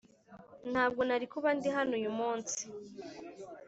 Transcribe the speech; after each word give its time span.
ntabwo 0.71 1.01
nari 1.07 1.25
kuba 1.33 1.49
ndi 1.57 1.69
hano 1.77 1.93
uyu 1.99 2.11
munsi.... 2.19 2.61